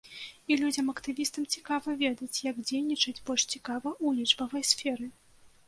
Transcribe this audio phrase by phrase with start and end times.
[0.53, 5.05] І людзям-актывістам цікава ведаць, як дзейнічаць больш цікава ў лічбавай сферы.